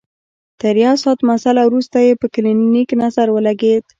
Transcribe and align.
تر 0.61 0.75
يو 0.83 0.93
ساعت 1.03 1.19
مزله 1.29 1.61
وروسته 1.65 1.97
يې 2.05 2.13
په 2.21 2.27
کلينيک 2.33 2.89
نظر 3.03 3.27
ولګېد. 3.31 3.83